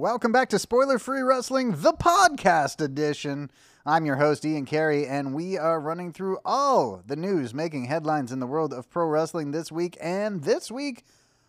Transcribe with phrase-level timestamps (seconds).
[0.00, 3.50] Welcome back to Spoiler Free Wrestling, the podcast edition.
[3.84, 8.32] I'm your host, Ian Carey, and we are running through all the news making headlines
[8.32, 9.98] in the world of pro wrestling this week.
[10.00, 11.04] And this week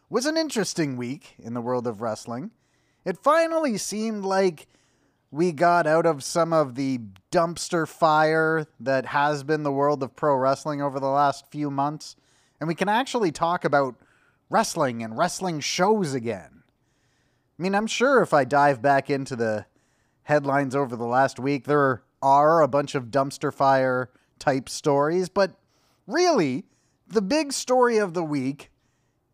[0.09, 2.51] was an interesting week in the world of wrestling.
[3.05, 4.67] It finally seemed like
[5.31, 6.99] we got out of some of the
[7.31, 12.17] dumpster fire that has been the world of pro wrestling over the last few months,
[12.59, 13.95] and we can actually talk about
[14.49, 16.60] wrestling and wrestling shows again.
[17.61, 19.67] I mean, I'm sure if I dive back into the
[20.23, 25.59] headlines over the last week, there are a bunch of dumpster fire type stories, but
[26.07, 26.65] really,
[27.07, 28.71] the big story of the week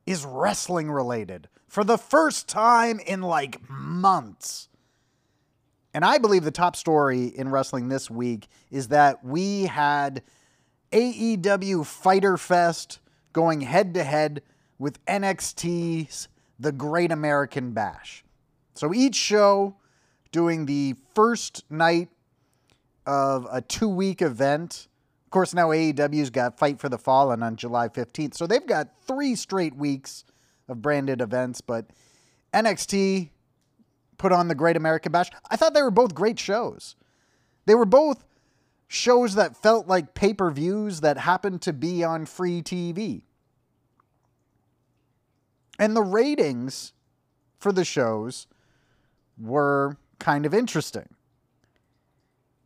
[0.06, 4.68] is wrestling related for the first time in like months.
[5.94, 10.22] And I believe the top story in wrestling this week is that we had
[10.92, 13.00] AEW Fyter Fest
[13.32, 14.42] going head to head
[14.78, 16.28] with NXT's
[16.60, 18.24] the Great American Bash.
[18.74, 19.76] So each show
[20.32, 22.10] doing the first night
[23.06, 24.88] of a two week event.
[25.26, 28.36] Of course, now AEW's got Fight for the Fallen on July 15th.
[28.36, 30.24] So they've got three straight weeks
[30.68, 31.88] of branded events, but
[32.54, 33.30] NXT
[34.18, 35.30] put on the Great American Bash.
[35.50, 36.96] I thought they were both great shows.
[37.66, 38.24] They were both
[38.88, 43.24] shows that felt like pay per views that happened to be on free TV.
[45.80, 46.94] And the ratings
[47.60, 48.48] for the shows
[49.38, 51.10] were kind of interesting.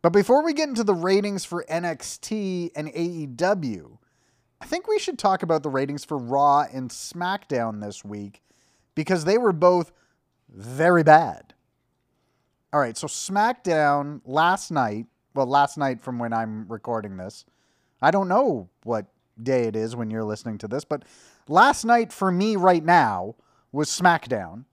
[0.00, 3.98] But before we get into the ratings for NXT and AEW,
[4.60, 8.42] I think we should talk about the ratings for Raw and SmackDown this week
[8.94, 9.92] because they were both
[10.48, 11.54] very bad.
[12.72, 17.44] All right, so SmackDown last night, well, last night from when I'm recording this,
[18.00, 19.06] I don't know what
[19.40, 21.04] day it is when you're listening to this, but
[21.48, 23.36] last night for me right now
[23.70, 24.64] was SmackDown.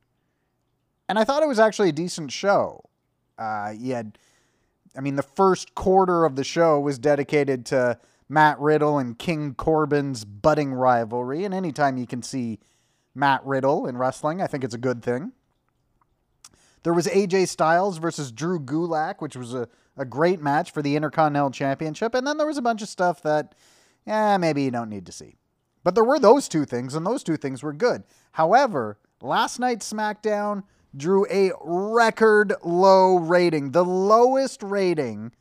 [1.07, 2.83] And I thought it was actually a decent show.
[3.37, 4.17] Uh, you had,
[4.95, 7.97] I mean, the first quarter of the show was dedicated to
[8.27, 11.45] Matt Riddle and King Corbin's budding rivalry.
[11.45, 12.59] And anytime you can see
[13.15, 15.31] Matt Riddle in wrestling, I think it's a good thing.
[16.83, 20.95] There was AJ Styles versus Drew Gulak, which was a, a great match for the
[20.95, 22.13] Intercontinental Championship.
[22.13, 23.55] And then there was a bunch of stuff that
[24.05, 25.35] yeah, maybe you don't need to see.
[25.83, 28.03] But there were those two things, and those two things were good.
[28.33, 30.63] However, last night's SmackDown
[30.95, 35.31] drew a record low rating, the lowest rating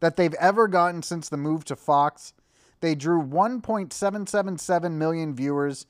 [0.00, 2.32] that they've ever gotten since the move to Fox.
[2.80, 5.86] They drew 1.777 million viewers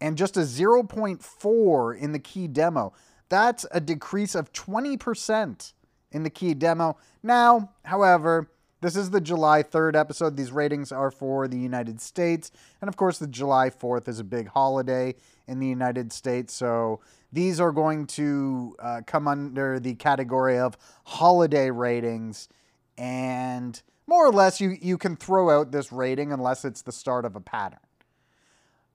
[0.00, 2.92] and just a 0.4 in the key demo.
[3.28, 5.72] That's a decrease of 20%
[6.12, 6.96] in the key demo.
[7.22, 8.50] Now, however,
[8.80, 10.36] this is the July 3rd episode.
[10.36, 12.50] These ratings are for the United States.
[12.80, 15.16] And of course, the July 4th is a big holiday
[15.46, 16.54] in the United States.
[16.54, 17.00] So
[17.32, 22.48] these are going to uh, come under the category of holiday ratings.
[22.96, 27.24] And more or less, you, you can throw out this rating unless it's the start
[27.24, 27.80] of a pattern.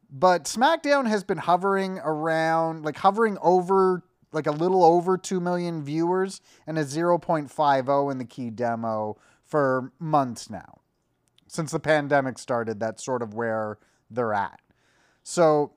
[0.10, 5.84] But SmackDown has been hovering around, like hovering over, like a little over 2 million
[5.84, 9.18] viewers and a 0.50 in the key demo
[9.54, 10.80] for months now.
[11.46, 13.78] Since the pandemic started, that's sort of where
[14.10, 14.60] they're at.
[15.22, 15.74] So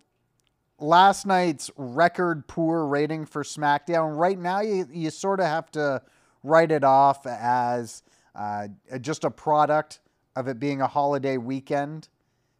[0.78, 6.00] last night's record poor rating for SmackDown, right now you, you sort of have to
[6.42, 8.02] write it off as
[8.34, 8.68] uh,
[9.02, 10.00] just a product
[10.36, 12.08] of it being a holiday weekend.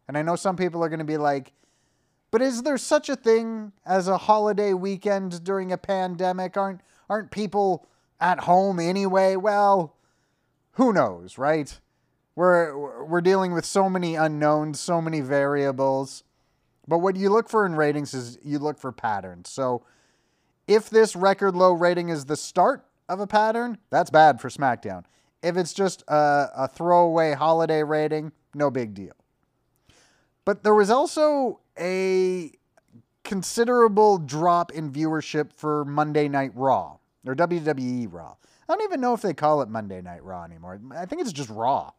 [0.07, 1.51] And I know some people are going to be like,
[2.29, 6.57] but is there such a thing as a holiday weekend during a pandemic?
[6.57, 7.87] Aren't aren't people
[8.19, 9.35] at home anyway?
[9.35, 9.96] Well,
[10.77, 11.79] who knows, right?
[12.35, 16.23] We're we're dealing with so many unknowns, so many variables.
[16.87, 19.49] But what you look for in ratings is you look for patterns.
[19.49, 19.83] So
[20.67, 25.03] if this record low rating is the start of a pattern, that's bad for SmackDown.
[25.41, 29.13] If it's just a, a throwaway holiday rating, no big deal.
[30.45, 32.51] But there was also a
[33.23, 38.35] considerable drop in viewership for Monday Night Raw or WWE Raw.
[38.67, 40.79] I don't even know if they call it Monday Night Raw anymore.
[40.95, 41.91] I think it's just Raw.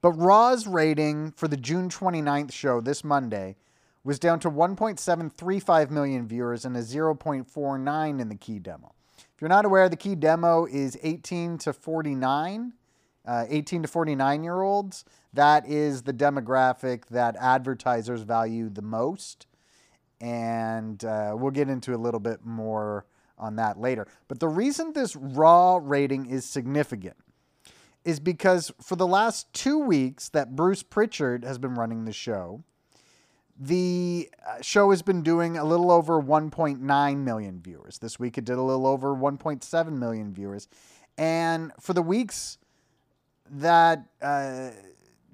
[0.00, 3.56] But Raw's rating for the June 29th show this Monday
[4.04, 8.94] was down to 1.735 million viewers and a 0.49 in the key demo.
[9.16, 12.72] If you're not aware, the key demo is 18 to 49,
[13.26, 15.04] uh, 18 to 49 year olds.
[15.32, 19.46] That is the demographic that advertisers value the most.
[20.20, 23.06] And uh, we'll get into a little bit more
[23.42, 24.06] on that later.
[24.28, 27.16] But the reason this raw rating is significant
[28.04, 32.62] is because for the last two weeks that Bruce Pritchard has been running the show,
[33.58, 37.98] the uh, show has been doing a little over 1.9 million viewers.
[37.98, 40.68] This week it did a little over 1.7 million viewers.
[41.18, 42.58] And for the weeks
[43.50, 44.70] that uh,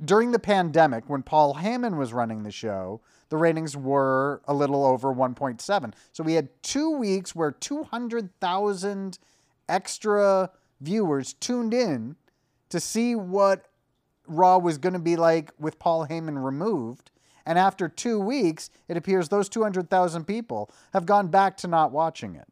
[0.05, 4.85] during the pandemic, when Paul Heyman was running the show, the ratings were a little
[4.85, 5.93] over 1.7.
[6.13, 9.19] So we had two weeks where 200,000
[9.69, 12.17] extra viewers tuned in
[12.71, 13.67] to see what
[14.27, 17.11] Raw was going to be like with Paul Heyman removed.
[17.47, 22.35] And after two weeks, it appears those 200,000 people have gone back to not watching
[22.35, 22.47] it.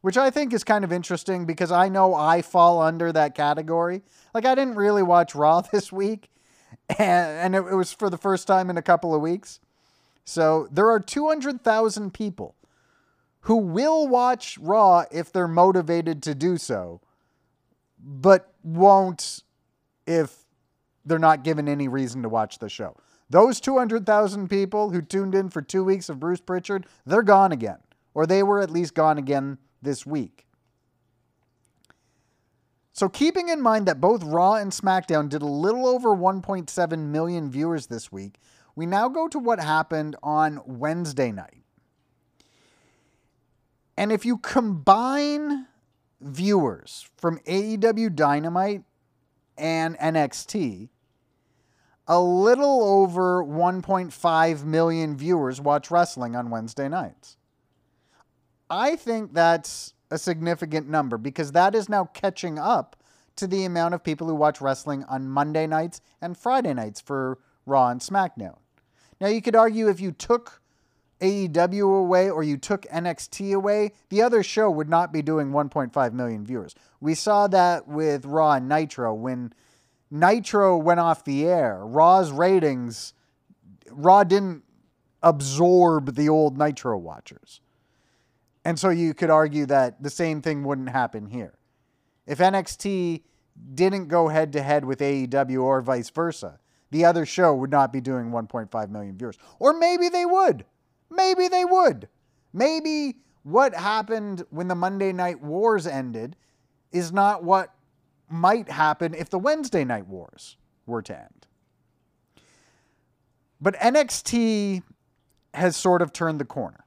[0.00, 4.02] Which I think is kind of interesting because I know I fall under that category.
[4.34, 6.30] Like, I didn't really watch Raw this week,
[6.98, 9.60] and, it was for the first time in a couple of weeks.
[10.24, 12.54] So there are 200,000 people
[13.40, 17.00] who will watch Raw if they're motivated to do so,
[17.98, 19.42] but won't
[20.06, 20.44] if
[21.04, 22.96] they're not given any reason to watch the show.
[23.28, 27.78] Those 200,000 people who tuned in for two weeks of Bruce Pritchard, they're gone again,
[28.14, 30.46] or they were at least gone again this week.
[32.92, 37.50] So, keeping in mind that both Raw and SmackDown did a little over 1.7 million
[37.50, 38.38] viewers this week,
[38.74, 41.62] we now go to what happened on Wednesday night.
[43.96, 45.66] And if you combine
[46.20, 48.82] viewers from AEW Dynamite
[49.58, 50.88] and NXT,
[52.08, 57.36] a little over 1.5 million viewers watch wrestling on Wednesday nights.
[58.68, 62.96] I think that's a significant number because that is now catching up
[63.36, 67.38] to the amount of people who watch wrestling on Monday nights and Friday nights for
[67.66, 68.56] Raw and SmackDown.
[69.22, 70.60] Now, you could argue if you took
[71.20, 76.12] AEW away or you took NXT away, the other show would not be doing 1.5
[76.12, 76.74] million viewers.
[77.00, 79.52] We saw that with Raw and Nitro when
[80.10, 81.86] Nitro went off the air.
[81.86, 83.14] Raw's ratings,
[83.88, 84.64] Raw didn't
[85.22, 87.60] absorb the old Nitro watchers.
[88.64, 91.54] And so you could argue that the same thing wouldn't happen here.
[92.26, 93.22] If NXT
[93.72, 96.58] didn't go head to head with AEW or vice versa,
[96.92, 99.38] the other show would not be doing 1.5 million viewers.
[99.58, 100.64] Or maybe they would.
[101.10, 102.06] Maybe they would.
[102.52, 106.36] Maybe what happened when the Monday Night Wars ended
[106.92, 107.74] is not what
[108.28, 111.46] might happen if the Wednesday Night Wars were to end.
[113.58, 114.82] But NXT
[115.54, 116.84] has sort of turned the corner.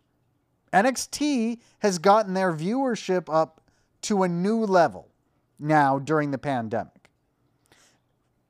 [0.72, 3.62] NXT has gotten their viewership up
[4.04, 5.10] to a new level
[5.58, 7.05] now during the pandemic.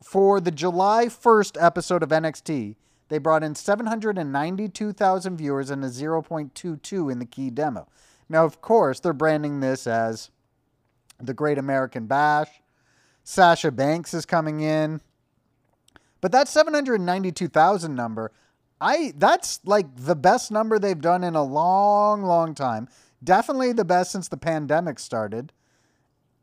[0.05, 2.75] For the July 1st episode of NXT,
[3.09, 7.87] they brought in 792,000 viewers and a 0.22 in the key demo.
[8.29, 10.29] Now, of course, they're branding this as
[11.19, 12.49] the Great American Bash.
[13.23, 15.01] Sasha Banks is coming in.
[16.21, 18.31] But that 792,000 number,
[18.79, 22.89] I that's like the best number they've done in a long, long time.
[23.23, 25.51] Definitely the best since the pandemic started.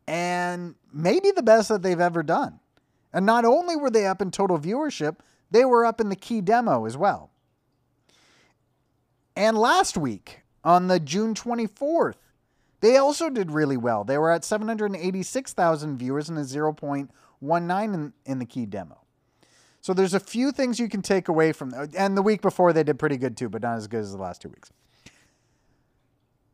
[0.05, 2.59] And maybe the best that they've ever done.
[3.13, 5.17] And not only were they up in total viewership,
[5.51, 7.29] they were up in the key demo as well.
[9.35, 12.15] And last week, on the June 24th,
[12.81, 14.03] they also did really well.
[14.03, 18.99] They were at 786,000 viewers and a 0.19 in, in the key demo.
[19.79, 21.95] So there's a few things you can take away from that.
[21.95, 24.17] and the week before they did pretty good too, but not as good as the
[24.17, 24.71] last two weeks.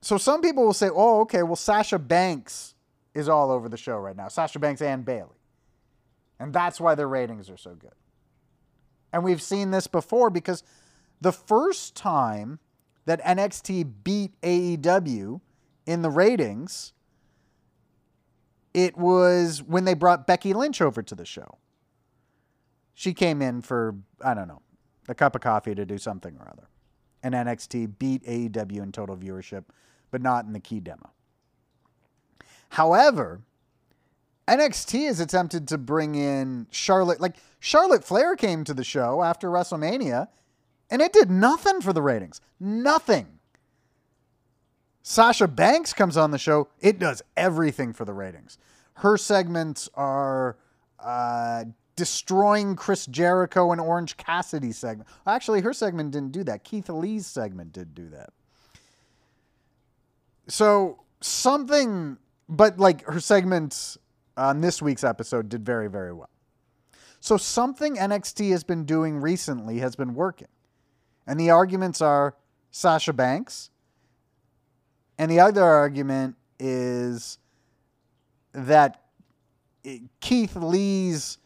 [0.01, 2.73] So some people will say, "Oh, okay, well Sasha Banks
[3.13, 4.29] is all over the show right now.
[4.29, 5.38] Sasha Banks and Bayley."
[6.39, 7.93] And that's why their ratings are so good.
[9.11, 10.63] And we've seen this before because
[11.19, 12.59] the first time
[13.05, 15.41] that NXT beat AEW
[15.85, 16.93] in the ratings,
[18.73, 21.57] it was when they brought Becky Lynch over to the show.
[22.93, 24.61] She came in for, I don't know,
[25.07, 26.67] a cup of coffee to do something or other.
[27.23, 29.65] And NXT beat AEW in total viewership,
[30.11, 31.11] but not in the key demo.
[32.69, 33.41] However,
[34.49, 37.21] NXT has attempted to bring in Charlotte.
[37.21, 40.27] Like Charlotte Flair came to the show after WrestleMania,
[40.89, 42.41] and it did nothing for the ratings.
[42.59, 43.27] Nothing.
[45.03, 46.67] Sasha Banks comes on the show.
[46.79, 48.57] It does everything for the ratings.
[48.95, 50.57] Her segments are
[50.99, 51.65] uh,
[51.95, 55.07] destroying Chris Jericho and Orange Cassidy segment.
[55.27, 56.63] Actually, her segment didn't do that.
[56.63, 58.31] Keith Lee's segment did do that.
[60.47, 63.97] So something, but like her segments
[64.39, 66.29] on this week's episode did very, very well.
[67.19, 70.47] So something NXT has been doing recently has been working.
[71.27, 72.35] And the arguments are
[72.71, 73.69] Sasha Banks.
[75.17, 77.37] And the other argument is
[78.53, 79.03] that
[80.21, 81.37] Keith Lee's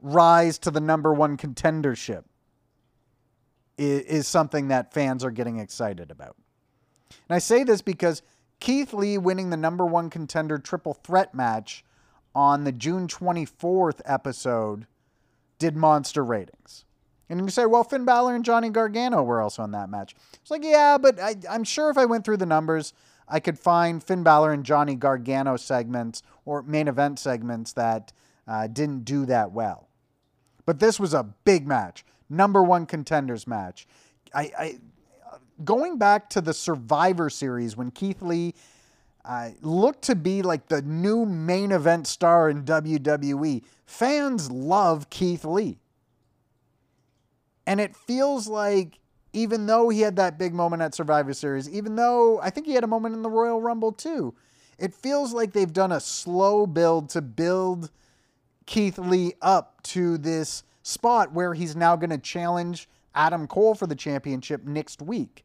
[0.00, 2.24] rise to the number one contendership
[3.76, 6.36] is, something that fans are getting excited about.
[7.28, 8.22] And I say this because
[8.58, 11.84] Keith Lee winning the number one contender triple threat match
[12.34, 14.86] on the June 24th episode
[15.58, 16.84] did monster ratings.
[17.28, 20.16] And you say, well, Finn Balor and Johnny Gargano were also in that match.
[20.40, 22.92] It's like, yeah, but I, I'm sure if I went through the numbers,
[23.28, 28.12] I could find Finn Balor and Johnny Gargano segments or main event segments that
[28.48, 29.88] uh, didn't do that well.
[30.66, 33.86] But this was a big match, number one contenders match.
[34.34, 34.78] I, I
[35.64, 38.54] going back to the Survivor Series when Keith Lee
[39.24, 43.62] uh, looked to be like the new main event star in WWE.
[43.86, 45.78] Fans love Keith Lee.
[47.66, 48.98] And it feels like
[49.32, 52.74] even though he had that big moment at Survivor Series, even though I think he
[52.74, 54.34] had a moment in the Royal Rumble too,
[54.78, 57.90] it feels like they've done a slow build to build
[58.66, 63.86] Keith Lee up to this spot where he's now going to challenge Adam Cole for
[63.86, 65.44] the championship next week.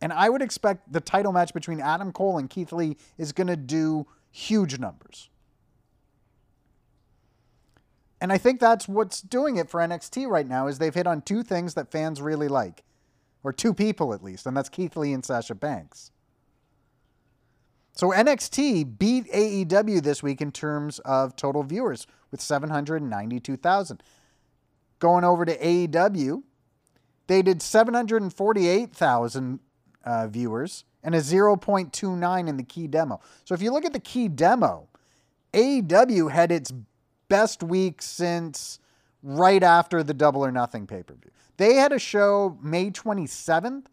[0.00, 3.48] And I would expect the title match between Adam Cole and Keith Lee is going
[3.48, 5.28] to do huge numbers.
[8.20, 11.22] And I think that's what's doing it for NXT right now is they've hit on
[11.22, 12.84] two things that fans really like.
[13.42, 16.10] Or two people at least, and that's Keith Lee and Sasha Banks.
[17.92, 24.02] So NXT beat AEW this week in terms of total viewers with 792,000.
[24.98, 26.42] Going over to AEW,
[27.26, 29.60] they did 748,000
[30.04, 33.20] uh, viewers and a 0.29 in the key demo.
[33.44, 34.88] So if you look at the key demo,
[35.52, 36.72] AEW had its
[37.28, 38.78] best week since
[39.22, 41.30] right after the Double or Nothing pay per view.
[41.56, 43.86] They had a show May 27th,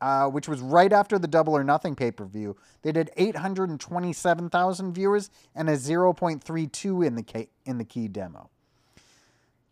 [0.00, 2.56] uh, which was right after the Double or Nothing pay per view.
[2.82, 8.50] They did 827,000 viewers and a 0.32 in the key, in the key demo.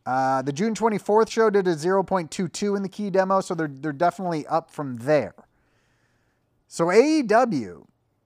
[0.04, 3.92] Uh, the June 24th show did a 0.22 in the key demo, so they're, they're
[3.92, 5.34] definitely up from there.
[6.72, 7.84] So AEW,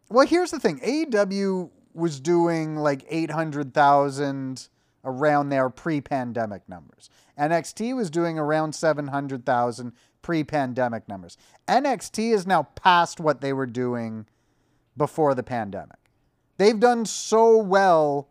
[0.08, 4.68] well, here's the thing AEW was doing like 800,000
[5.04, 7.10] around their pre pandemic numbers.
[7.36, 11.36] NXT was doing around 700,000 pre pandemic numbers.
[11.66, 14.26] NXT is now past what they were doing
[14.96, 15.98] before the pandemic.
[16.56, 18.28] They've done so well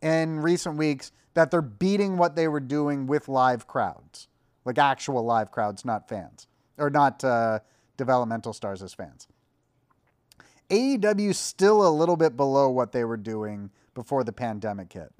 [0.00, 4.28] in recent weeks that they're beating what they were doing with live crowds,
[4.64, 6.46] like actual live crowds, not fans,
[6.78, 7.58] or not uh,
[7.98, 9.28] developmental stars as fans.
[10.70, 15.12] AEW still a little bit below what they were doing before the pandemic hit.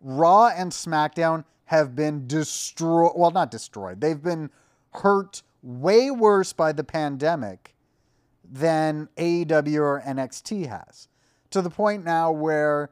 [0.00, 3.12] Raw and SmackDown have been destroyed.
[3.14, 4.00] Well, not destroyed.
[4.00, 4.50] They've been
[4.92, 7.74] hurt way worse by the pandemic
[8.50, 11.08] than AEW or NXT has.
[11.50, 12.90] To the point now where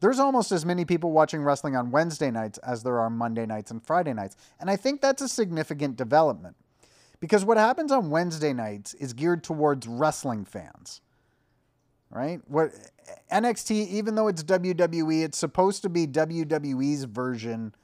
[0.00, 3.70] there's almost as many people watching wrestling on Wednesday nights as there are Monday nights
[3.70, 4.36] and Friday nights.
[4.60, 6.56] And I think that's a significant development.
[7.20, 11.00] Because what happens on Wednesday nights is geared towards wrestling fans.
[12.10, 12.40] Right?
[12.46, 12.72] What
[13.30, 17.74] NXT, even though it's WWE, it's supposed to be WWE's version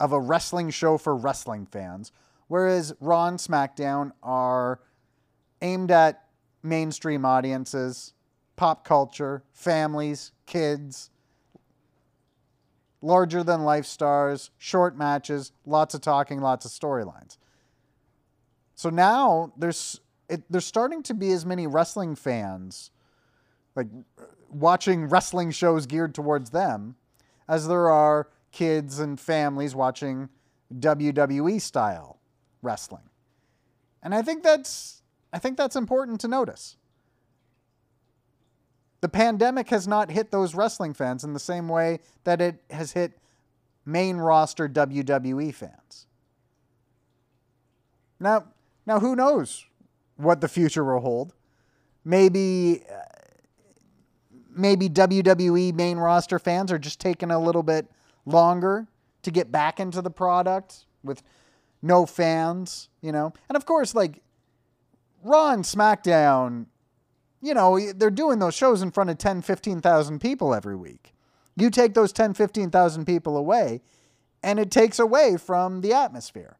[0.00, 2.10] of a wrestling show for wrestling fans.
[2.48, 4.80] Whereas Raw and SmackDown are
[5.62, 6.24] aimed at
[6.62, 8.14] mainstream audiences,
[8.56, 11.10] pop culture, families, kids,
[13.02, 17.38] larger than life stars, short matches, lots of talking, lots of storylines.
[18.74, 22.90] So now there's it, there's starting to be as many wrestling fans,
[23.80, 23.88] like
[24.50, 26.96] watching wrestling shows geared towards them,
[27.48, 30.28] as there are kids and families watching
[30.78, 32.18] WWE style
[32.62, 33.08] wrestling.
[34.02, 36.76] And I think that's I think that's important to notice.
[39.00, 42.92] The pandemic has not hit those wrestling fans in the same way that it has
[42.92, 43.18] hit
[43.86, 46.06] main roster WWE fans.
[48.18, 48.44] Now,
[48.84, 49.64] now who knows
[50.16, 51.32] what the future will hold?
[52.04, 52.82] Maybe
[54.54, 57.90] maybe WWE main roster fans are just taking a little bit
[58.24, 58.86] longer
[59.22, 61.22] to get back into the product with
[61.82, 63.32] no fans, you know.
[63.48, 64.22] And of course like
[65.22, 66.66] Raw and SmackDown
[67.42, 71.14] you know, they're doing those shows in front of 10, 15,000 people every week.
[71.56, 73.80] You take those 10, 15,000 people away,
[74.42, 76.56] and it takes away from the atmosphere.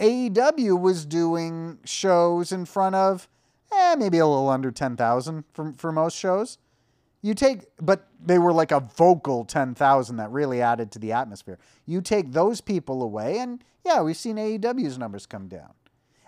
[0.00, 3.28] AEW was doing shows in front of,
[3.72, 6.58] eh, maybe a little under 10,000 for, for most shows.
[7.20, 11.58] You take, but they were like a vocal 10,000 that really added to the atmosphere.
[11.84, 15.72] You take those people away, and yeah, we've seen AEW's numbers come down.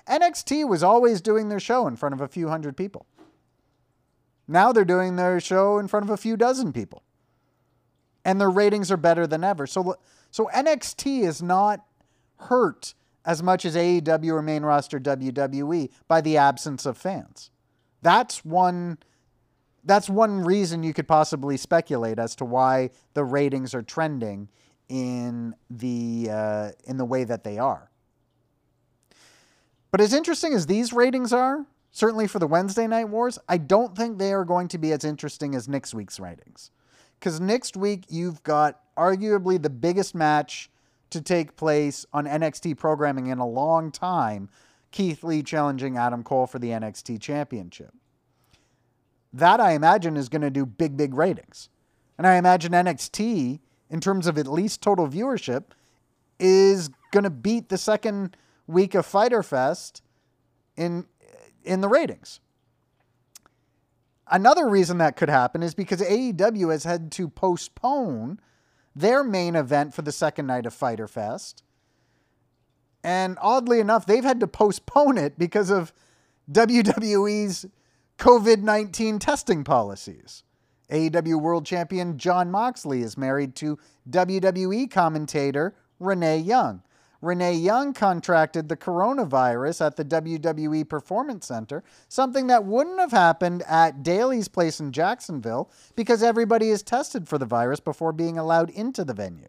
[0.08, 3.06] NXT was always doing their show in front of a few hundred people.
[4.48, 7.04] Now they're doing their show in front of a few dozen people.
[8.24, 9.66] And their ratings are better than ever.
[9.66, 9.96] So
[10.32, 11.84] so NXT is not
[12.36, 12.94] hurt
[13.24, 17.50] as much as AEW or main roster WWE by the absence of fans.
[18.02, 18.98] That's one
[19.84, 24.48] that's one reason you could possibly speculate as to why the ratings are trending
[24.88, 27.90] in the uh, in the way that they are.
[29.90, 33.96] But as interesting as these ratings are, certainly for the Wednesday Night Wars, I don't
[33.96, 36.70] think they are going to be as interesting as next week's ratings.
[37.18, 40.70] Because next week you've got arguably the biggest match
[41.10, 44.48] to take place on NXT programming in a long time
[44.90, 47.94] Keith Lee challenging Adam Cole for the NXT Championship.
[49.32, 51.68] That I imagine is going to do big, big ratings.
[52.18, 55.66] And I imagine NXT, in terms of at least total viewership,
[56.38, 58.36] is going to beat the second
[58.66, 60.02] week of Fyter Fest
[60.76, 61.06] in,
[61.64, 62.40] in the ratings.
[64.26, 68.40] Another reason that could happen is because AEW has had to postpone
[68.94, 71.62] their main event for the second night of Fyter Fest.
[73.02, 75.92] And oddly enough, they've had to postpone it because of
[76.50, 77.66] WWE's
[78.18, 80.42] COVID 19 testing policies.
[80.90, 83.78] AEW World Champion Jon Moxley is married to
[84.10, 86.82] WWE commentator Renee Young.
[87.20, 93.62] Renee Young contracted the coronavirus at the WWE Performance Center, something that wouldn't have happened
[93.68, 98.70] at Daily's Place in Jacksonville because everybody is tested for the virus before being allowed
[98.70, 99.48] into the venue.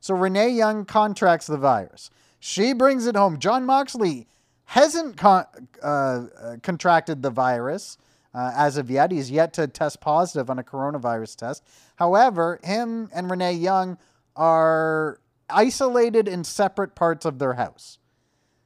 [0.00, 2.10] So Renee Young contracts the virus.
[2.38, 3.38] She brings it home.
[3.38, 4.28] Jon Moxley
[4.66, 5.46] hasn't con-
[5.82, 7.96] uh, uh, contracted the virus
[8.34, 9.10] uh, as of yet.
[9.10, 11.64] He's yet to test positive on a coronavirus test.
[11.96, 13.98] However, him and Renee Young
[14.36, 17.98] are isolated in separate parts of their house.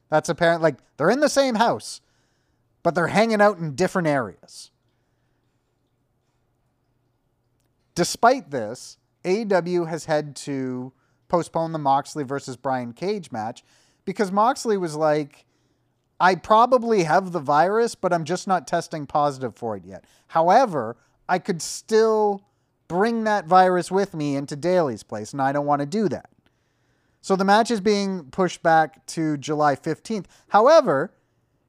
[0.09, 0.61] That's apparent.
[0.61, 2.01] Like they're in the same house,
[2.83, 4.71] but they're hanging out in different areas.
[7.95, 10.93] Despite this, AEW has had to
[11.27, 13.63] postpone the Moxley versus Brian Cage match
[14.05, 15.45] because Moxley was like,
[16.19, 20.05] I probably have the virus, but I'm just not testing positive for it yet.
[20.27, 20.95] However,
[21.27, 22.43] I could still
[22.87, 26.29] bring that virus with me into Daily's place, and I don't want to do that.
[27.23, 30.25] So the match is being pushed back to July 15th.
[30.49, 31.13] However,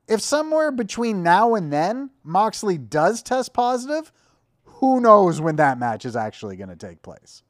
[0.08, 4.10] if somewhere between now and then Moxley does test positive,
[4.64, 7.44] who knows when that match is actually going to take place.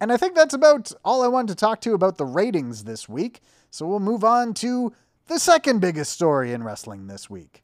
[0.00, 3.08] And I think that's about all I wanted to talk to about the ratings this
[3.08, 3.42] week.
[3.70, 4.92] So we'll move on to
[5.28, 7.62] the second biggest story in wrestling this week.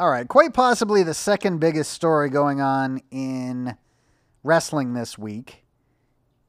[0.00, 3.76] All right, quite possibly the second biggest story going on in
[4.42, 5.66] wrestling this week.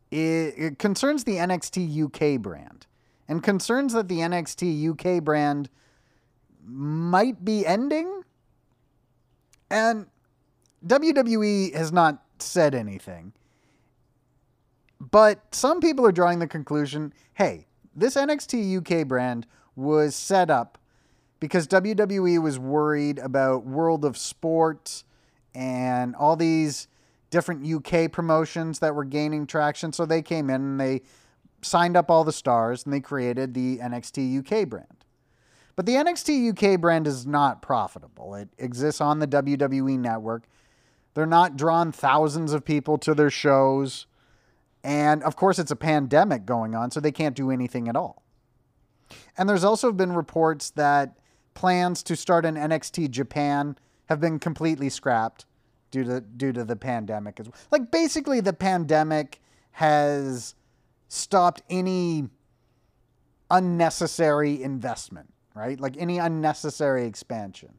[0.09, 2.87] It, it, concerns the NXT UK brand
[3.27, 5.69] and concerns that the NXT UK brand
[6.65, 8.23] might be ending.
[9.69, 10.05] And
[10.87, 13.33] WWE has not said anything.
[15.01, 20.77] But some people are drawing the conclusion hey, this NXT UK brand was set up
[21.41, 25.03] because WWE was worried about World of Sport
[25.53, 26.87] and all these
[27.31, 29.91] different UK promotions that were gaining traction.
[29.91, 31.01] So they came in and they
[31.63, 35.03] signed up all the stars and they created the NXT UK brand.
[35.75, 38.35] But the NXT UK brand is not profitable.
[38.35, 40.43] It exists on the WWE network.
[41.15, 44.05] They're not drawn thousands of people to their shows.
[44.83, 48.21] And of course, it's a pandemic going on, so they can't do anything at all.
[49.37, 51.17] And there's also been reports that
[51.53, 55.45] plans to start an NXT Japan have been completely scrapped
[55.91, 57.55] due to due to the pandemic as well.
[57.71, 59.41] Like basically the pandemic
[59.73, 60.55] has
[61.07, 62.29] stopped any
[63.49, 65.79] unnecessary investment, right?
[65.79, 67.73] Like any unnecessary expansion.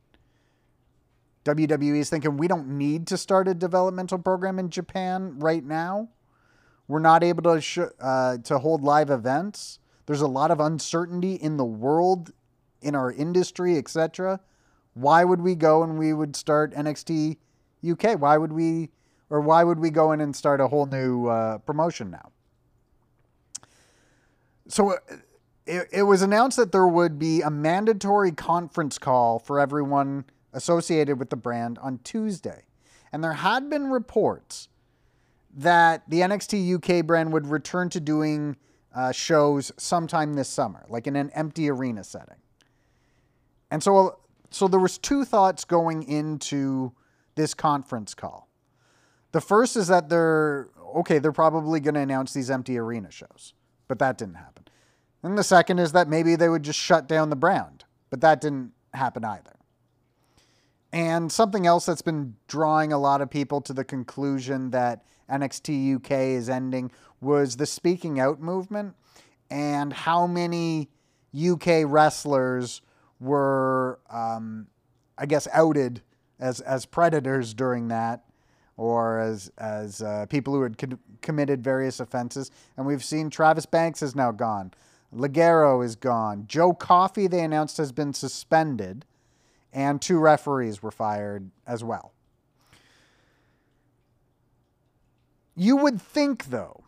[1.44, 6.08] WWE is thinking we don't need to start a developmental program in Japan right now.
[6.86, 9.80] We're not able to sh- uh, to hold live events.
[10.06, 12.32] There's a lot of uncertainty in the world
[12.82, 14.40] in our industry, etc.
[14.94, 17.36] Why would we go and we would start NXT
[17.88, 18.20] UK?
[18.20, 18.90] Why would we,
[19.30, 22.30] or why would we go in and start a whole new uh, promotion now?
[24.68, 24.96] So uh,
[25.66, 31.18] it, it was announced that there would be a mandatory conference call for everyone associated
[31.18, 32.64] with the brand on Tuesday.
[33.12, 34.68] And there had been reports
[35.54, 38.56] that the NXT UK brand would return to doing
[38.94, 42.36] uh, shows sometime this summer, like in an empty arena setting.
[43.72, 44.18] And so,
[44.50, 46.92] so there was two thoughts going into
[47.36, 48.50] this conference call.
[49.32, 53.54] The first is that they're okay, they're probably going to announce these empty arena shows,
[53.88, 54.64] but that didn't happen.
[55.22, 58.42] And the second is that maybe they would just shut down the brand, but that
[58.42, 59.56] didn't happen either.
[60.92, 65.96] And something else that's been drawing a lot of people to the conclusion that NXT
[65.96, 66.90] UK is ending
[67.22, 68.96] was the speaking out movement
[69.50, 70.90] and how many
[71.34, 72.82] UK wrestlers
[73.22, 74.66] were, um,
[75.16, 76.02] I guess, outed
[76.40, 78.24] as as predators during that,
[78.76, 82.50] or as as uh, people who had co- committed various offenses.
[82.76, 84.72] And we've seen Travis Banks is now gone,
[85.14, 89.04] Ligero is gone, Joe Coffey they announced has been suspended,
[89.72, 92.12] and two referees were fired as well.
[95.54, 96.82] You would think, though,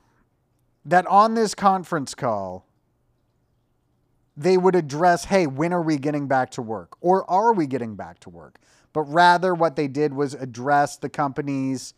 [0.85, 2.67] that on this conference call,
[4.37, 6.97] they would address, hey, when are we getting back to work?
[7.01, 8.59] Or are we getting back to work?
[8.93, 11.95] But rather, what they did was address the company's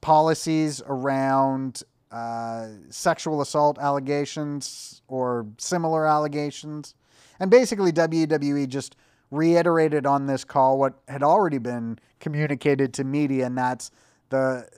[0.00, 6.94] policies around uh, sexual assault allegations or similar allegations.
[7.40, 8.96] And basically, WWE just
[9.30, 13.90] reiterated on this call what had already been communicated to media, and that's
[14.28, 14.68] the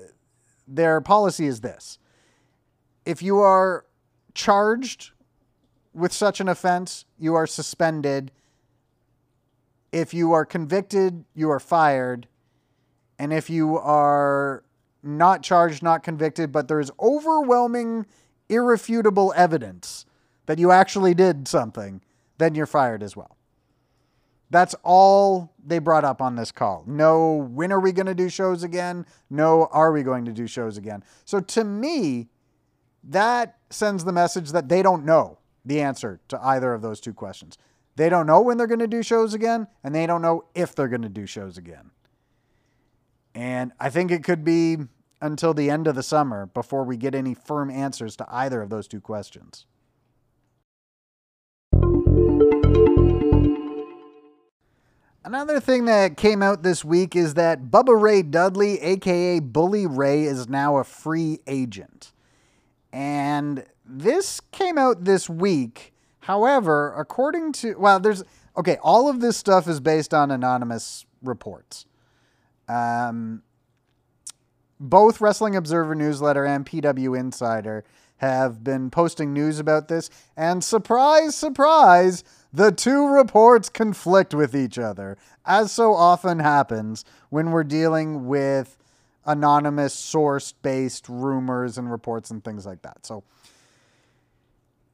[0.67, 1.99] their policy is this.
[3.05, 3.85] If you are
[4.35, 5.13] charged
[5.97, 8.31] with such an offense, you are suspended.
[9.93, 12.29] If you are convicted, you are fired.
[13.19, 14.63] And if you are
[15.03, 18.05] not charged, not convicted, but there's overwhelming,
[18.51, 20.05] irrefutable evidence
[20.45, 22.03] that you actually did something,
[22.37, 23.35] then you're fired as well.
[24.51, 26.85] That's all they brought up on this call.
[26.87, 29.07] No, when are we going to do shows again?
[29.31, 31.03] No, are we going to do shows again?
[31.25, 32.29] So to me,
[33.03, 37.13] that sends the message that they don't know the answer to either of those two
[37.13, 37.59] questions.
[37.97, 40.75] They don't know when they're going to do shows again, and they don't know if
[40.75, 41.91] they're going to do shows again.
[43.35, 44.77] And I think it could be
[45.21, 48.71] until the end of the summer before we get any firm answers to either of
[48.71, 49.67] those two questions.
[55.25, 60.23] Another thing that came out this week is that Bubba Ray Dudley, aka Bully Ray,
[60.23, 62.13] is now a free agent.
[62.93, 65.93] And this came out this week.
[66.21, 68.25] However, according to, well, there's,
[68.57, 71.87] okay, all of this stuff is based on anonymous reports.
[72.69, 73.43] Um,
[74.81, 77.85] both Wrestling Observer Newsletter and PW Insider
[78.19, 80.11] have been posting news about this.
[80.37, 87.51] And surprise, surprise, the two reports conflict with each other, as so often happens when
[87.51, 88.77] we're dealing with
[89.27, 93.05] anonymous source based rumors and reports and things like that.
[93.05, 93.25] So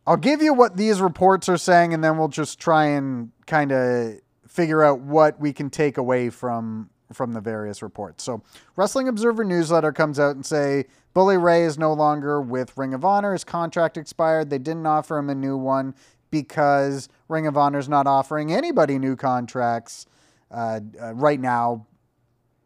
[0.07, 3.71] I'll give you what these reports are saying, and then we'll just try and kind
[3.71, 8.25] of figure out what we can take away from from the various reports.
[8.25, 8.43] So,
[8.75, 13.05] Wrestling Observer newsletter comes out and say Bully Ray is no longer with Ring of
[13.05, 13.33] Honor.
[13.33, 14.51] His contract expired.
[14.51, 15.95] They didn't offer him a new one
[16.31, 20.07] because Ring of Honor is not offering anybody new contracts
[20.51, 21.87] uh, uh, right now.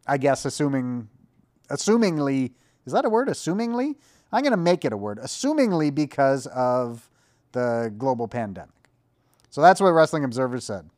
[0.07, 1.09] I guess assuming,
[1.69, 2.53] assumingly,
[2.85, 3.27] is that a word?
[3.27, 3.95] Assumingly,
[4.31, 5.19] I'm going to make it a word.
[5.19, 7.09] Assumingly because of
[7.57, 8.69] the global pandemic.
[9.49, 10.89] So that's what Wrestling Observer said.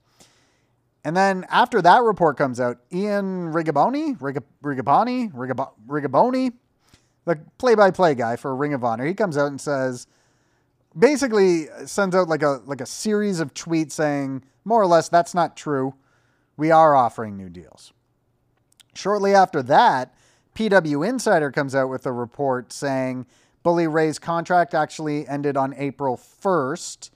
[1.05, 5.31] And then after that report comes out, Ian Riccaboni, Riccaboni,
[5.87, 6.53] Riccaboni,
[7.23, 10.07] the play-by-play guy for Ring of Honor, he comes out and says
[10.97, 15.33] basically sends out like a like a series of tweets saying more or less that's
[15.33, 15.93] not true.
[16.57, 17.93] We are offering new deals.
[18.93, 20.13] Shortly after that,
[20.55, 23.25] PW Insider comes out with a report saying
[23.69, 27.11] Bully Ray's contract actually ended on April 1st,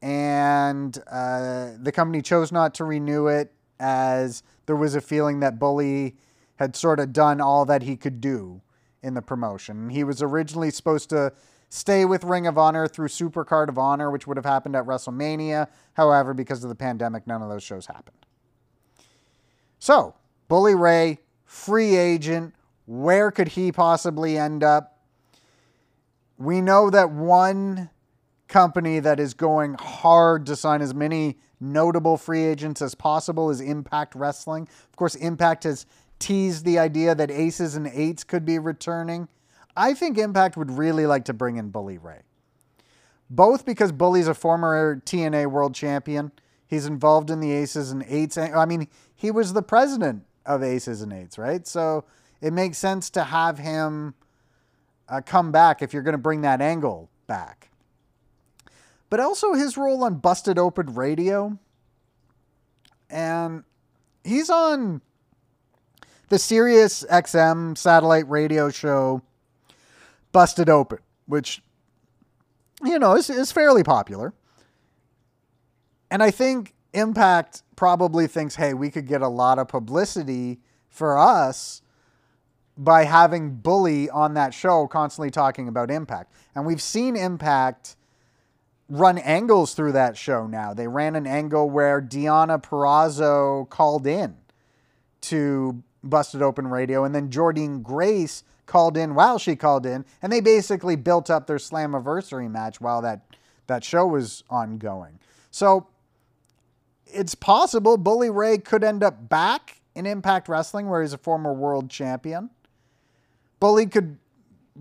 [0.00, 5.58] and uh, the company chose not to renew it as there was a feeling that
[5.58, 6.16] Bully
[6.54, 8.62] had sort of done all that he could do
[9.02, 9.90] in the promotion.
[9.90, 11.34] He was originally supposed to
[11.68, 15.68] stay with Ring of Honor through Supercard of Honor, which would have happened at WrestleMania.
[15.92, 18.24] However, because of the pandemic, none of those shows happened.
[19.78, 20.14] So,
[20.48, 22.54] Bully Ray, free agent.
[22.86, 24.94] Where could he possibly end up?
[26.38, 27.90] We know that one
[28.48, 33.60] company that is going hard to sign as many notable free agents as possible is
[33.60, 34.68] Impact Wrestling.
[34.88, 35.86] Of course, Impact has
[36.18, 39.28] teased the idea that Aces and Eights could be returning.
[39.76, 42.20] I think Impact would really like to bring in Bully Ray.
[43.28, 46.32] Both because Bully's a former TNA world champion.
[46.66, 48.38] He's involved in the Aces and Eights.
[48.38, 51.66] I mean, he was the president of Aces and Eights, right?
[51.66, 52.04] So
[52.40, 54.14] it makes sense to have him
[55.08, 57.70] uh, come back if you're going to bring that angle back.
[59.08, 61.58] But also his role on Busted Open Radio.
[63.08, 63.64] And
[64.24, 65.00] he's on
[66.28, 69.22] the Sirius XM satellite radio show
[70.32, 71.62] Busted Open, which,
[72.82, 74.34] you know, is, is fairly popular.
[76.10, 81.16] And I think Impact probably thinks, hey, we could get a lot of publicity for
[81.16, 81.82] us
[82.76, 86.32] by having Bully on that show constantly talking about Impact.
[86.54, 87.96] And we've seen Impact
[88.88, 90.74] run angles through that show now.
[90.74, 94.36] They ran an angle where Deonna Purrazzo called in
[95.22, 100.32] to Busted Open Radio, and then Jordynne Grace called in while she called in, and
[100.32, 103.22] they basically built up their Slammiversary match while that
[103.66, 105.18] that show was ongoing.
[105.50, 105.88] So
[107.06, 111.52] it's possible Bully Ray could end up back in Impact Wrestling, where he's a former
[111.52, 112.50] world champion.
[113.60, 114.18] Bully could,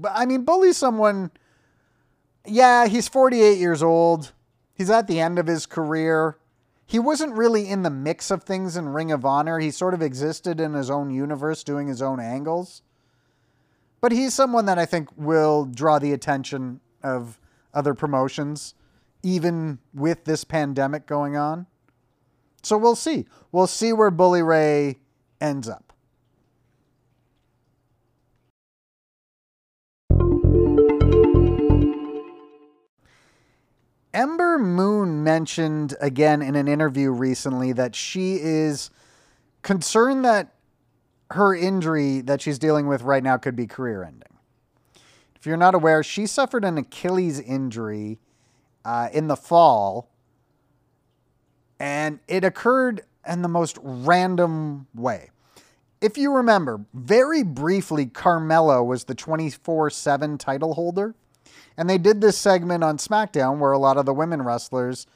[0.10, 1.32] I mean, Bully's someone.
[2.46, 4.34] Yeah, he's 48 years old.
[4.74, 6.38] He's at the end of his career.
[6.86, 9.58] He wasn't really in the mix of things in Ring of Honor.
[9.60, 12.84] He sort of existed in his own universe, doing his own angles.
[14.02, 17.40] But he's someone that I think will draw the attention of
[17.74, 18.76] other promotions,
[19.24, 21.66] even with this pandemic going on.
[22.62, 23.26] So we'll see.
[23.52, 25.00] We'll see where Bully Ray
[25.42, 25.85] ends up.
[34.16, 38.90] Ember Moon mentioned again in an interview recently that she is
[39.62, 40.54] concerned that
[41.32, 44.22] her injury that she's dealing with right now could be career ending.
[45.36, 48.20] If you're not aware, she suffered an Achilles injury
[48.86, 50.10] uh, in the fall,
[51.78, 55.30] and it occurred in the most random way.
[56.00, 61.16] If you remember, very briefly, Carmella was the 24 7 title holder.
[61.78, 65.08] And they did this segment on SmackDown where a lot of the women wrestlers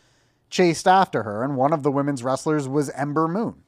[0.50, 3.64] chased after her, and one of the women's wrestlers was Ember Moon.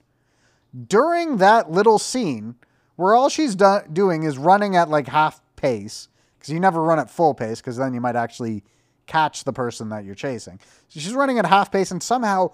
[0.87, 2.55] During that little scene,
[2.95, 6.99] where all she's do- doing is running at like half pace, because you never run
[6.99, 8.63] at full pace, because then you might actually
[9.05, 10.59] catch the person that you're chasing.
[10.87, 12.53] So she's running at half pace and somehow,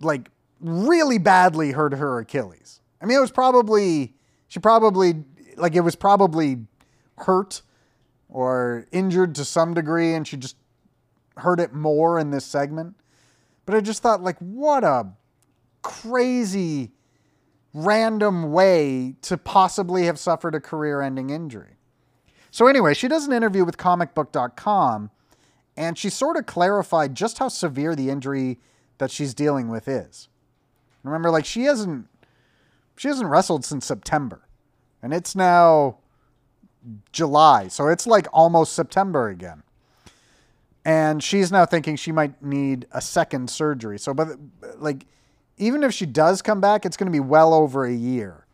[0.00, 0.28] like,
[0.60, 2.80] really badly hurt her Achilles.
[3.00, 4.14] I mean, it was probably,
[4.46, 5.24] she probably,
[5.56, 6.58] like, it was probably
[7.18, 7.62] hurt
[8.32, 10.56] or injured to some degree, and she just
[11.36, 12.96] heard it more in this segment.
[13.66, 15.12] But I just thought, like, what a
[15.82, 16.92] crazy,
[17.74, 21.76] random way to possibly have suffered a career ending injury.
[22.50, 25.10] So, anyway, she does an interview with comicbook.com,
[25.76, 28.58] and she sort of clarified just how severe the injury
[28.98, 30.28] that she's dealing with is.
[31.02, 32.08] Remember, like, she hasn't.
[32.96, 34.46] She hasn't wrestled since September.
[35.02, 35.98] And it's now
[37.12, 37.68] July.
[37.68, 39.62] So it's like almost September again.
[40.84, 43.98] And she's now thinking she might need a second surgery.
[43.98, 44.28] So, but
[44.78, 45.06] like,
[45.56, 48.46] even if she does come back, it's going to be well over a year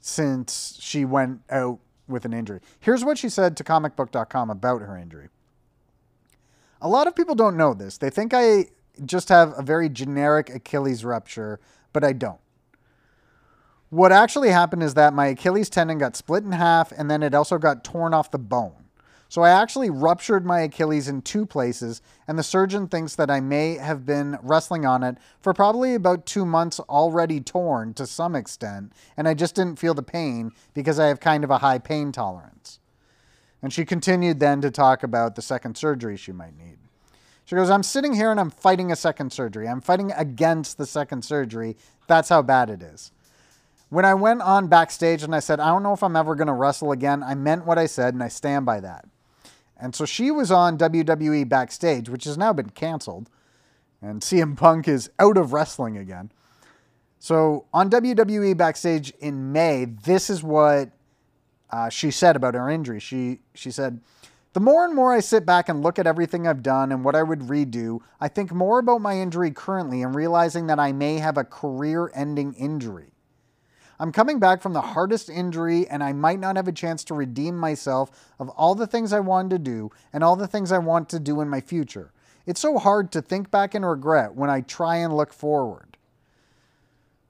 [0.00, 2.60] since she went out with an injury.
[2.80, 5.28] Here's what she said to comicbook.com about her injury.
[6.80, 7.96] A lot of people don't know this.
[7.96, 8.66] They think I
[9.06, 11.60] just have a very generic Achilles rupture,
[11.92, 12.40] but I don't.
[13.92, 17.34] What actually happened is that my Achilles tendon got split in half and then it
[17.34, 18.86] also got torn off the bone.
[19.28, 23.40] So I actually ruptured my Achilles in two places, and the surgeon thinks that I
[23.40, 28.34] may have been wrestling on it for probably about two months already torn to some
[28.34, 31.78] extent, and I just didn't feel the pain because I have kind of a high
[31.78, 32.80] pain tolerance.
[33.60, 36.78] And she continued then to talk about the second surgery she might need.
[37.44, 39.68] She goes, I'm sitting here and I'm fighting a second surgery.
[39.68, 41.76] I'm fighting against the second surgery.
[42.06, 43.12] That's how bad it is.
[43.92, 46.46] When I went on backstage and I said, I don't know if I'm ever going
[46.46, 49.04] to wrestle again, I meant what I said and I stand by that.
[49.76, 53.28] And so she was on WWE backstage, which has now been canceled,
[54.00, 56.32] and CM Punk is out of wrestling again.
[57.18, 60.88] So on WWE backstage in May, this is what
[61.68, 62.98] uh, she said about her injury.
[62.98, 64.00] She she said,
[64.54, 67.14] "The more and more I sit back and look at everything I've done and what
[67.14, 71.18] I would redo, I think more about my injury currently and realizing that I may
[71.18, 73.11] have a career-ending injury.
[74.02, 77.14] I'm coming back from the hardest injury, and I might not have a chance to
[77.14, 78.10] redeem myself
[78.40, 81.20] of all the things I wanted to do and all the things I want to
[81.20, 82.10] do in my future.
[82.44, 85.96] It's so hard to think back and regret when I try and look forward.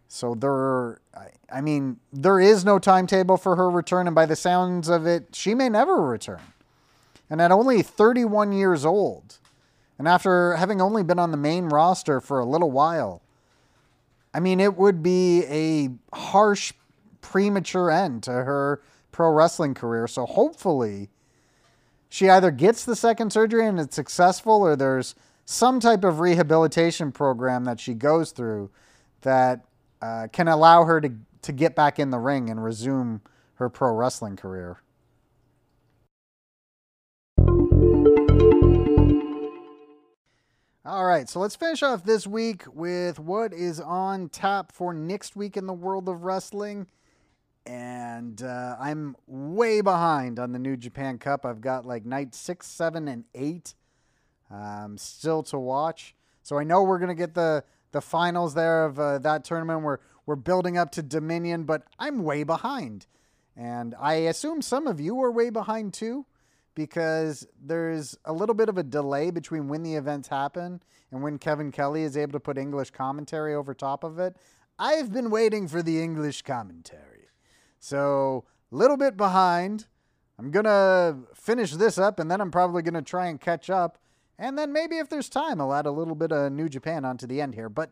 [0.09, 1.03] So there,
[1.53, 5.35] I mean, there is no timetable for her return, and by the sounds of it,
[5.35, 6.41] she may never return.
[7.29, 9.37] And at only 31 years old,
[9.99, 13.21] and after having only been on the main roster for a little while,
[14.35, 16.73] I mean, it would be a harsh,
[17.21, 20.07] premature end to her pro wrestling career.
[20.07, 21.11] So hopefully,
[22.09, 25.14] she either gets the second surgery and it's successful, or there's
[25.45, 28.71] some type of rehabilitation program that she goes through
[29.23, 29.64] that
[30.01, 33.21] uh, can allow her to, to get back in the ring and resume
[33.55, 34.83] her pro wrestling career.
[40.85, 41.29] All right.
[41.29, 45.68] so let's finish off this week with what is on tap for next week in
[45.68, 46.88] the world of wrestling.
[47.64, 51.47] And uh, I'm way behind on the New Japan Cup.
[51.47, 53.75] I've got like night six, seven, and eight
[54.51, 56.16] um, still to watch.
[56.42, 59.83] So I know we're gonna get the the finals there of uh, that tournament.
[59.83, 63.07] We're we're building up to Dominion, but I'm way behind,
[63.57, 66.27] and I assume some of you are way behind too
[66.75, 71.39] because there's a little bit of a delay between when the events happen and when
[71.39, 74.37] Kevin Kelly is able to put English commentary over top of it.
[74.79, 77.29] I've been waiting for the English commentary.
[77.79, 79.87] So, a little bit behind.
[80.39, 83.69] I'm going to finish this up and then I'm probably going to try and catch
[83.69, 83.99] up.
[84.39, 87.27] And then maybe if there's time, I'll add a little bit of New Japan onto
[87.27, 87.69] the end here.
[87.69, 87.91] But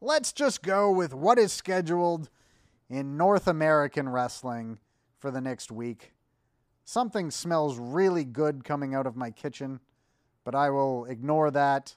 [0.00, 2.30] let's just go with what is scheduled
[2.88, 4.78] in North American wrestling
[5.18, 6.12] for the next week.
[6.84, 9.80] Something smells really good coming out of my kitchen,
[10.44, 11.94] but I will ignore that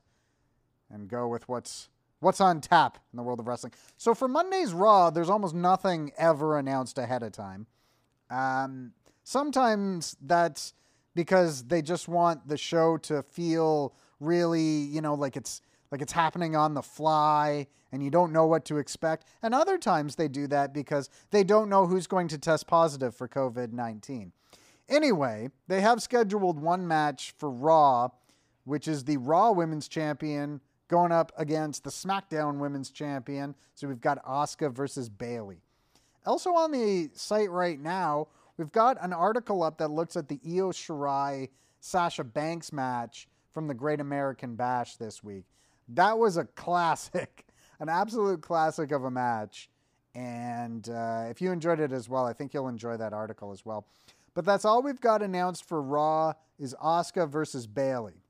[0.89, 3.73] and go with what's what's on tap in the world of wrestling.
[3.97, 7.67] So for Monday's Raw, there's almost nothing ever announced ahead of time.
[8.29, 8.93] Um,
[9.23, 10.73] sometimes that's
[11.15, 16.13] because they just want the show to feel really, you know, like it's like it's
[16.13, 19.25] happening on the fly and you don't know what to expect.
[19.43, 23.15] And other times they do that because they don't know who's going to test positive
[23.15, 24.31] for COVID 19.
[24.89, 28.09] Anyway, they have scheduled one match for Raw,
[28.65, 33.55] which is the Raw Women's Champion going up against the SmackDown Women's Champion.
[33.73, 35.61] So we've got Asuka versus Bayley.
[36.25, 40.39] Also on the site right now, we've got an article up that looks at the
[40.45, 45.45] Io Shirai Sasha Banks match from the Great American Bash this week.
[45.89, 47.45] That was a classic,
[47.79, 49.69] an absolute classic of a match.
[50.15, 53.65] And uh, if you enjoyed it as well, I think you'll enjoy that article as
[53.65, 53.85] well.
[54.33, 58.23] But that's all we've got announced for Raw is Asuka versus Bayley.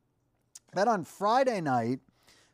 [0.73, 1.99] Then on Friday night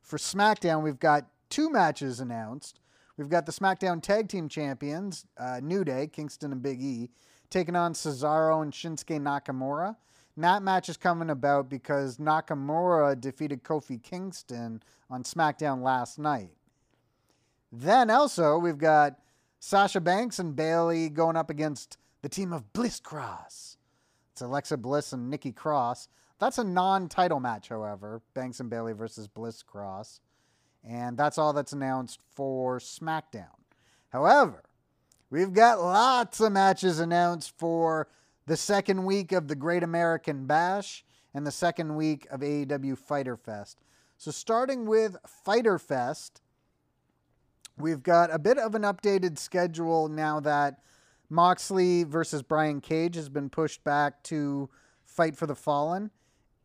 [0.01, 2.79] for SmackDown, we've got two matches announced.
[3.17, 7.09] We've got the SmackDown Tag Team Champions, uh, New Day, Kingston and Big E,
[7.49, 9.95] taking on Cesaro and Shinsuke Nakamura.
[10.35, 16.51] And that match is coming about because Nakamura defeated Kofi Kingston on SmackDown last night.
[17.71, 19.19] Then also, we've got
[19.59, 23.77] Sasha Banks and Bayley going up against the team of Bliss Cross.
[24.31, 26.07] It's Alexa Bliss and Nikki Cross.
[26.39, 28.21] That's a non title match, however.
[28.33, 30.21] Banks and Bayley versus Bliss Cross.
[30.83, 33.47] And that's all that's announced for SmackDown.
[34.09, 34.63] However,
[35.29, 38.07] we've got lots of matches announced for
[38.45, 41.03] the second week of the Great American Bash
[41.33, 43.81] and the second week of AEW Fyter Fest.
[44.17, 46.41] So, starting with Fyter Fest,
[47.77, 50.79] we've got a bit of an updated schedule now that
[51.29, 54.69] Moxley versus Brian Cage has been pushed back to
[55.03, 56.11] Fight for the Fallen.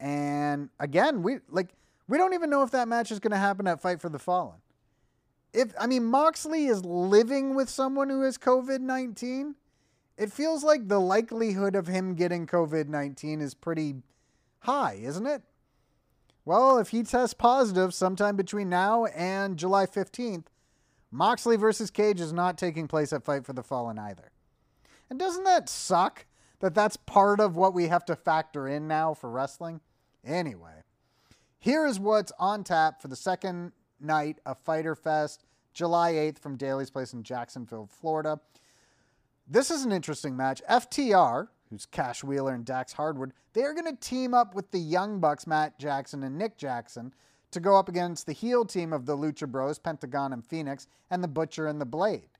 [0.01, 1.75] And again, we like
[2.09, 4.19] we don't even know if that match is going to happen at Fight for the
[4.19, 4.59] Fallen.
[5.53, 9.55] If I mean Moxley is living with someone who has COVID-19,
[10.17, 13.97] it feels like the likelihood of him getting COVID-19 is pretty
[14.61, 15.43] high, isn't it?
[16.45, 20.47] Well, if he tests positive sometime between now and July 15th,
[21.11, 24.31] Moxley versus Cage is not taking place at Fight for the Fallen either.
[25.15, 26.27] And doesn't that suck
[26.59, 29.81] that that's part of what we have to factor in now for wrestling?
[30.25, 30.83] Anyway,
[31.61, 36.57] here is what's on tap for the second night of Fyter Fest, July 8th from
[36.57, 38.41] Daily's Place in Jacksonville, Florida.
[39.47, 40.61] This is an interesting match.
[40.69, 44.81] FTR, who's Cash Wheeler and Dax Harwood, they are going to team up with the
[44.81, 47.15] Young Bucks, Matt Jackson and Nick Jackson,
[47.53, 51.23] to go up against the heel team of the Lucha Bros, Pentagon and Fenix, and
[51.23, 52.31] the Butcher and the Blade.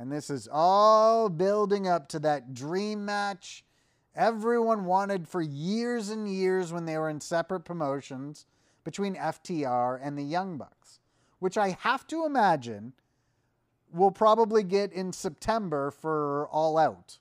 [0.00, 3.66] And this is all building up to that dream match
[4.14, 8.46] everyone wanted for years and years when they were in separate promotions
[8.82, 11.00] between FTR and the Young Bucks,
[11.38, 12.94] which I have to imagine
[13.92, 17.18] will probably get in September for All Out,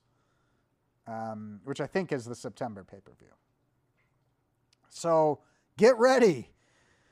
[1.05, 3.27] um, which I think is the September pay per view.
[4.87, 5.39] So
[5.75, 6.51] get ready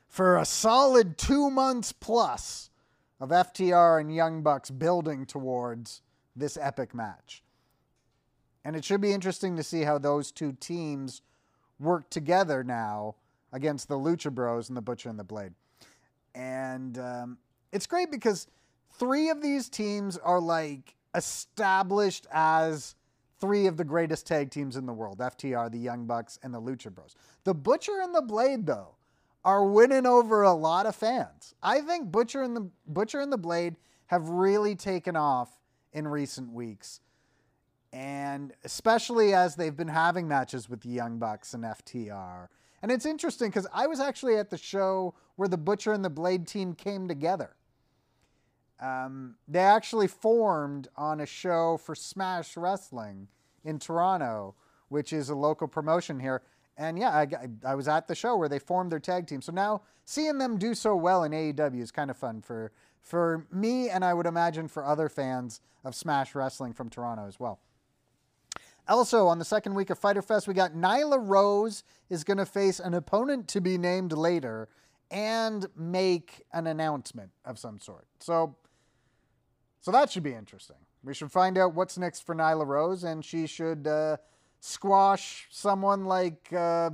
[0.07, 2.69] for a solid two months plus
[3.19, 6.01] of FTR and Young Bucks building towards
[6.35, 7.43] this epic match.
[8.63, 11.21] And it should be interesting to see how those two teams
[11.79, 13.15] work together now
[13.51, 15.53] against the Lucha Bros and the Butcher and the Blade.
[16.35, 17.37] And um,
[17.71, 18.47] it's great because
[18.93, 22.95] three of these teams are like established as
[23.39, 26.61] three of the greatest tag teams in the world FTR, the Young Bucks, and the
[26.61, 27.15] Lucha Bros.
[27.43, 28.95] The Butcher and the Blade, though,
[29.47, 31.55] are winning over a lot of fans.
[31.63, 33.77] I think Butcher and the Butcher and the Blade
[34.07, 35.61] have really taken off
[35.93, 36.99] in recent weeks.
[37.93, 42.49] And especially as they've been having matches with the Young Bucks and FTR
[42.81, 46.09] And it's interesting because I was actually at the show where the Butcher and the
[46.09, 47.55] Blade team came together.
[48.81, 53.29] Um, they actually formed on a show for Smash Wrestling
[53.63, 54.55] in Toronto,
[54.89, 56.43] which is a local promotion here.
[56.77, 57.27] And yeah, I,
[57.65, 59.41] I was at the show where they formed their tag team.
[59.41, 62.71] So now seeing them do so well in AEW is kind of fun for
[63.01, 67.39] for me, and I would imagine for other fans of Smash Wrestling from Toronto as
[67.39, 67.59] well.
[68.87, 72.45] Also, on the second week of Fyter Fest, we got Nyla Rose is going to
[72.45, 74.67] face an opponent to be named later
[75.09, 78.07] and make an announcement of some sort.
[78.19, 78.55] So,
[79.79, 80.77] so that should be interesting.
[81.03, 84.17] We should find out what's next for Nyla Rose, and she should uh,
[84.59, 86.89] squash someone like uh,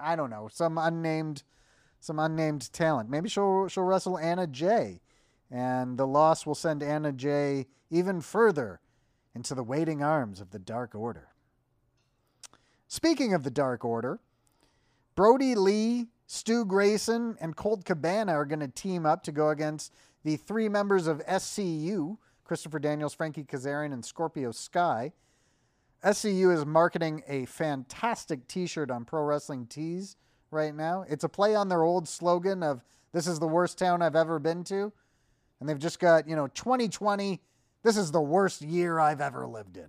[0.00, 1.42] I don't know, some unnamed,
[2.00, 3.10] some unnamed talent.
[3.10, 5.00] Maybe she'll she'll wrestle Anna Jay,
[5.50, 8.80] and the loss will send Anna Jay even further
[9.34, 11.28] into the waiting arms of the Dark Order.
[12.88, 14.18] Speaking of the Dark Order,
[15.14, 19.92] Brodie Lee, Stu Grayson, and Colt Cabana are going to team up to go against
[20.24, 22.18] the three members of SCU
[22.50, 25.12] Christopher Daniels, Frankie Kazarian, and Scorpio Sky.
[26.02, 30.16] SCU is marketing a fantastic t shirt on Pro Wrestling Tees
[30.50, 31.04] right now.
[31.08, 32.82] It's a play on their old slogan of,
[33.12, 34.92] This is the worst town I've ever been to.
[35.58, 37.40] And they've just got, you know, 2020
[37.82, 39.88] this is the worst year I've ever lived in.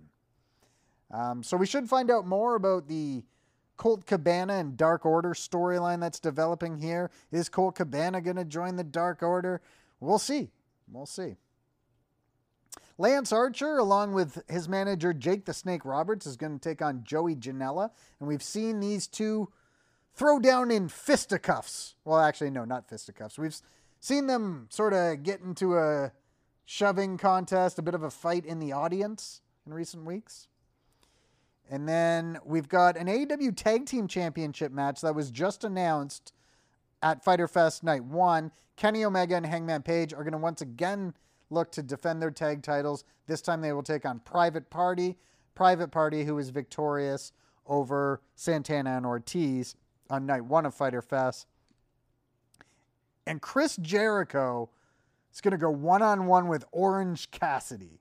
[1.10, 3.22] Um, so we should find out more about the
[3.76, 7.10] Colt Cabana and Dark Order storyline that's developing here.
[7.30, 9.60] Is Colt Cabana going to join the Dark Order?
[10.00, 10.50] We'll see.
[10.90, 11.36] We'll see.
[12.98, 17.04] Lance Archer, along with his manager Jake the Snake Roberts, is going to take on
[17.04, 17.90] Joey Janela.
[18.20, 19.50] And we've seen these two
[20.14, 21.94] throw down in fisticuffs.
[22.04, 23.38] Well, actually, no, not fisticuffs.
[23.38, 23.56] We've
[24.00, 26.12] seen them sort of get into a
[26.64, 30.48] shoving contest, a bit of a fight in the audience in recent weeks.
[31.70, 36.32] And then we've got an AEW Tag Team Championship match that was just announced
[37.02, 38.52] at Fyter Fest Night 1.
[38.76, 41.14] Kenny Omega and Hangman Page are going to once again
[41.52, 43.04] look to defend their tag titles.
[43.26, 45.18] This time they will take on Private Party.
[45.54, 47.32] Private Party, who was victorious
[47.66, 49.76] over Santana and Ortiz
[50.10, 51.46] on Night 1 of Fyter Fest.
[53.26, 54.70] And Chris Jericho
[55.32, 58.00] is going to go one on one with Orange Cassidy.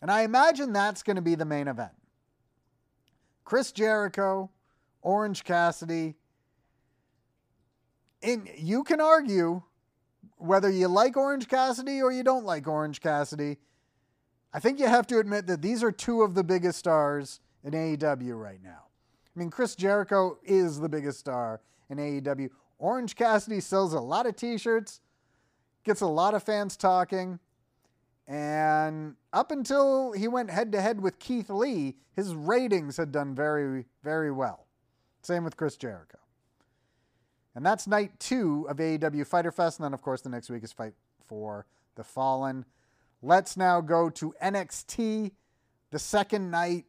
[0.00, 1.92] And I imagine that's going to be the main event.
[3.44, 4.50] Chris Jericho,
[5.02, 6.16] Orange Cassidy.
[8.22, 9.62] And you can argue
[10.38, 13.58] whether you like Orange Cassidy or you don't like Orange Cassidy.
[14.52, 17.72] I think you have to admit that these are two of the biggest stars in
[17.72, 18.84] AEW right now.
[19.34, 21.60] I mean, Chris Jericho is the biggest star
[21.90, 22.48] in AEW.
[22.78, 25.00] Orange Cassidy sells a lot of t shirts,
[25.84, 27.38] gets a lot of fans talking.
[28.26, 33.34] And up until he went head to head with Keith Lee, his ratings had done
[33.34, 34.66] very, very well.
[35.22, 36.18] Same with Chris Jericho.
[37.58, 39.80] And that's night two of AEW Fyter Fest.
[39.80, 40.92] And then, of course, the next week is Fight
[41.26, 42.64] for the Fallen.
[43.20, 45.32] Let's now go to NXT,
[45.90, 46.84] the second night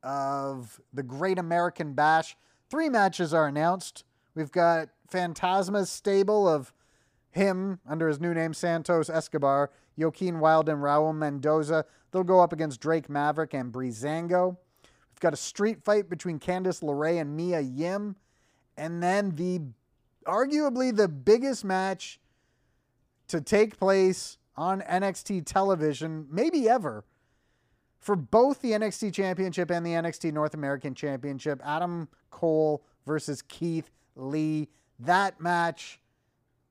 [0.00, 2.36] of the Great American Bash.
[2.70, 4.04] Three matches are announced.
[4.36, 6.72] We've got Fantasma's stable of
[7.32, 11.84] him under his new name Santos Escobar, Joaquin Wilde, and Raul Mendoza.
[12.12, 14.56] They'll go up against Drake Maverick and Breezango.
[14.84, 18.14] We've got a street fight between Candice LeRae and Mia Yim.
[18.76, 19.62] And then the
[20.24, 22.20] arguably the biggest match
[23.28, 27.04] to take place on NXT television, maybe ever,
[27.98, 31.60] for both the NXT Championship and the NXT North American Championship.
[31.64, 34.68] Adam Cole versus Keith Lee.
[34.98, 36.00] That match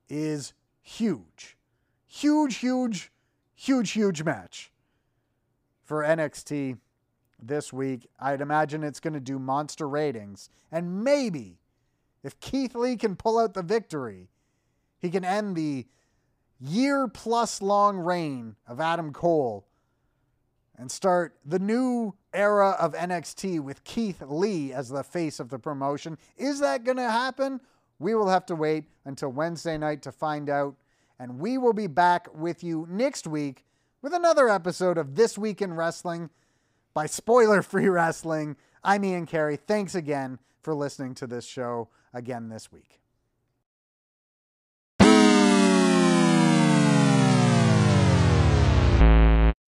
[0.09, 1.57] is huge.
[2.07, 3.11] Huge, huge,
[3.55, 4.71] huge, huge match
[5.83, 6.77] for NXT
[7.41, 8.07] this week.
[8.19, 10.49] I'd imagine it's going to do monster ratings.
[10.71, 11.60] And maybe
[12.23, 14.29] if Keith Lee can pull out the victory,
[14.99, 15.85] he can end the
[16.59, 19.65] year plus long reign of Adam Cole
[20.77, 25.59] and start the new era of NXT with Keith Lee as the face of the
[25.59, 26.17] promotion.
[26.37, 27.59] Is that going to happen?
[27.99, 30.75] We will have to wait until Wednesday night to find out.
[31.19, 33.65] And we will be back with you next week
[34.01, 36.29] with another episode of This Week in Wrestling
[36.93, 38.55] by Spoiler Free Wrestling.
[38.83, 39.57] I'm Ian Carey.
[39.57, 43.00] Thanks again for listening to this show again this week.